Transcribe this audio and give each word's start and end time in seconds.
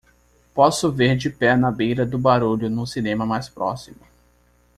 Posso 0.51 0.91
ver 0.91 1.15
De 1.15 1.29
pé 1.29 1.55
na 1.55 1.69
beira 1.71 2.03
do 2.07 2.17
barulho 2.17 2.71
no 2.71 2.87
cinema 2.87 3.23
mais 3.23 3.47
próximo 3.47 4.01